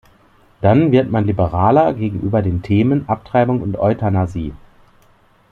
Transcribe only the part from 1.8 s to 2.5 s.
gegenüber